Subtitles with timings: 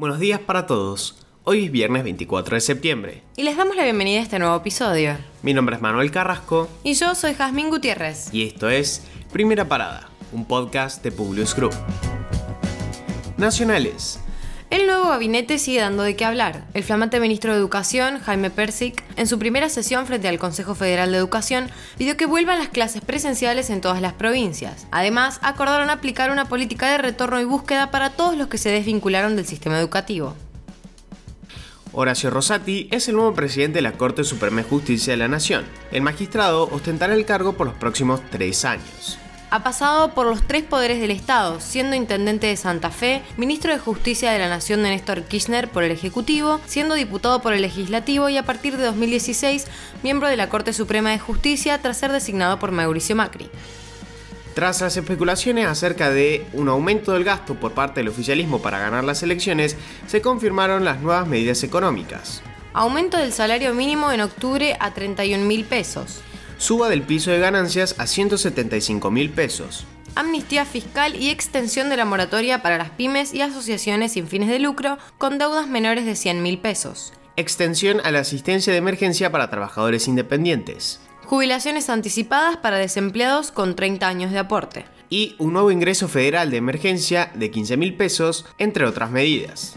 [0.00, 1.14] Buenos días para todos.
[1.44, 3.22] Hoy es viernes 24 de septiembre.
[3.36, 5.18] Y les damos la bienvenida a este nuevo episodio.
[5.42, 6.70] Mi nombre es Manuel Carrasco.
[6.82, 8.32] Y yo soy Jazmín Gutiérrez.
[8.32, 11.74] Y esto es Primera Parada, un podcast de Publius Group.
[13.36, 14.20] Nacionales.
[14.70, 16.64] El nuevo gabinete sigue dando de qué hablar.
[16.74, 21.10] El flamante ministro de Educación, Jaime Persic, en su primera sesión frente al Consejo Federal
[21.10, 24.86] de Educación, pidió que vuelvan las clases presenciales en todas las provincias.
[24.92, 29.34] Además, acordaron aplicar una política de retorno y búsqueda para todos los que se desvincularon
[29.34, 30.36] del sistema educativo.
[31.92, 35.64] Horacio Rosati es el nuevo presidente de la Corte Suprema de Justicia de la Nación.
[35.90, 39.19] El magistrado ostentará el cargo por los próximos tres años.
[39.52, 43.80] Ha pasado por los tres poderes del Estado, siendo intendente de Santa Fe, ministro de
[43.80, 48.28] Justicia de la Nación de Néstor Kirchner por el Ejecutivo, siendo diputado por el Legislativo
[48.28, 49.66] y a partir de 2016
[50.04, 53.50] miembro de la Corte Suprema de Justicia tras ser designado por Mauricio Macri.
[54.54, 59.02] Tras las especulaciones acerca de un aumento del gasto por parte del oficialismo para ganar
[59.02, 62.40] las elecciones, se confirmaron las nuevas medidas económicas.
[62.72, 66.22] Aumento del salario mínimo en octubre a 31 mil pesos
[66.60, 69.86] suba del piso de ganancias a 175 mil pesos.
[70.14, 74.58] Amnistía fiscal y extensión de la moratoria para las pymes y asociaciones sin fines de
[74.58, 77.14] lucro con deudas menores de 100 mil pesos.
[77.36, 81.00] Extensión a la asistencia de emergencia para trabajadores independientes.
[81.24, 84.84] Jubilaciones anticipadas para desempleados con 30 años de aporte.
[85.08, 89.76] Y un nuevo ingreso federal de emergencia de 15 mil pesos, entre otras medidas.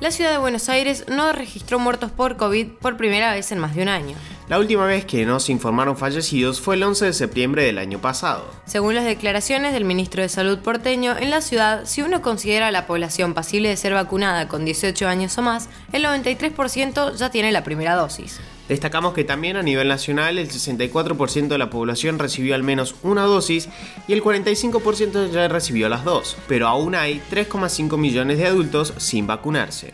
[0.00, 3.76] La ciudad de Buenos Aires no registró muertos por COVID por primera vez en más
[3.76, 4.16] de un año.
[4.48, 8.00] La última vez que no se informaron fallecidos fue el 11 de septiembre del año
[8.00, 8.50] pasado.
[8.64, 12.70] Según las declaraciones del ministro de Salud porteño, en la ciudad, si uno considera a
[12.70, 17.52] la población pasible de ser vacunada con 18 años o más, el 93% ya tiene
[17.52, 18.40] la primera dosis.
[18.70, 23.24] Destacamos que también a nivel nacional el 64% de la población recibió al menos una
[23.24, 23.68] dosis
[24.06, 29.26] y el 45% ya recibió las dos, pero aún hay 3,5 millones de adultos sin
[29.26, 29.92] vacunarse.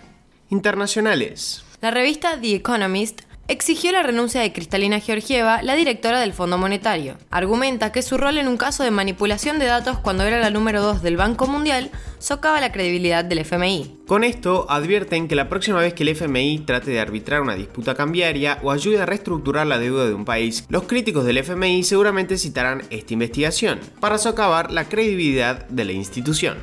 [0.48, 1.64] Internacionales.
[1.80, 7.16] La revista The Economist exigió la renuncia de Cristalina Georgieva, la directora del Fondo Monetario.
[7.30, 10.82] Argumenta que su rol en un caso de manipulación de datos cuando era la número
[10.82, 13.98] 2 del Banco Mundial socava la credibilidad del FMI.
[14.06, 17.94] Con esto advierten que la próxima vez que el FMI trate de arbitrar una disputa
[17.94, 22.38] cambiaria o ayude a reestructurar la deuda de un país, los críticos del FMI seguramente
[22.38, 26.56] citarán esta investigación para socavar la credibilidad de la institución.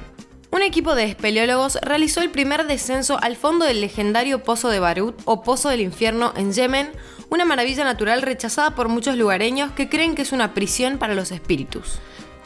[0.54, 5.18] Un equipo de espeleólogos realizó el primer descenso al fondo del legendario Pozo de Barut
[5.24, 6.92] o Pozo del Infierno en Yemen,
[7.30, 11.32] una maravilla natural rechazada por muchos lugareños que creen que es una prisión para los
[11.32, 12.00] espíritus.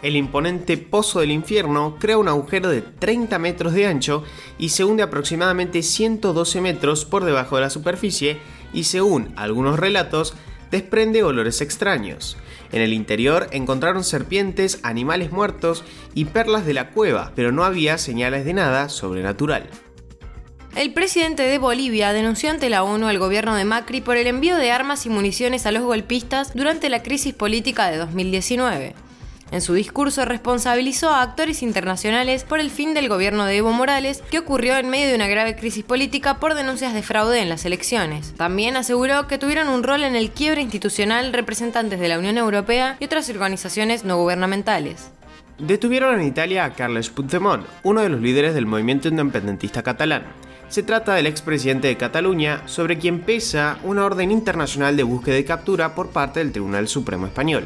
[0.04, 4.24] El imponente Pozo del Infierno crea un agujero de 30 metros de ancho
[4.60, 8.38] y se hunde aproximadamente 112 metros por debajo de la superficie
[8.72, 10.36] y según algunos relatos
[10.72, 12.38] desprende olores extraños.
[12.72, 15.84] En el interior encontraron serpientes, animales muertos
[16.14, 19.70] y perlas de la cueva, pero no había señales de nada sobrenatural.
[20.76, 24.58] El presidente de Bolivia denunció ante la ONU al gobierno de Macri por el envío
[24.58, 29.05] de armas y municiones a los golpistas durante la crisis política de 2019.
[29.52, 34.24] En su discurso responsabilizó a actores internacionales por el fin del gobierno de Evo Morales,
[34.32, 37.64] que ocurrió en medio de una grave crisis política por denuncias de fraude en las
[37.66, 38.34] elecciones.
[38.36, 42.98] También aseguró que tuvieron un rol en el quiebre institucional representantes de la Unión Europea
[43.00, 45.12] y otras organizaciones no gubernamentales.
[45.60, 50.24] Detuvieron en Italia a Carles Puigdemont, uno de los líderes del movimiento independentista catalán.
[50.68, 55.44] Se trata del expresidente de Cataluña, sobre quien pesa una orden internacional de búsqueda y
[55.44, 57.66] captura por parte del Tribunal Supremo Español.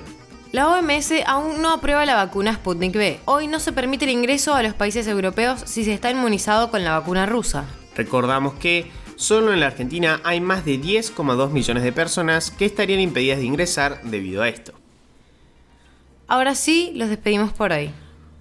[0.52, 3.20] La OMS aún no aprueba la vacuna Sputnik V.
[3.26, 6.84] Hoy no se permite el ingreso a los países europeos si se está inmunizado con
[6.84, 7.66] la vacuna rusa.
[7.96, 13.00] Recordamos que solo en la Argentina hay más de 10,2 millones de personas que estarían
[13.00, 14.74] impedidas de ingresar debido a esto.
[16.28, 17.92] Ahora sí, los despedimos por hoy.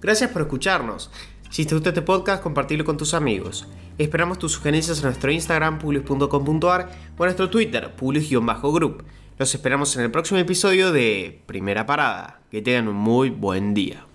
[0.01, 1.11] Gracias por escucharnos.
[1.51, 3.67] Si te gusta este podcast, compartirlo con tus amigos.
[3.99, 9.03] Esperamos tus sugerencias en nuestro Instagram, publius.com.ar o en nuestro Twitter, publius-group.
[9.39, 12.41] Los esperamos en el próximo episodio de Primera Parada.
[12.51, 14.08] Que tengan un muy buen día.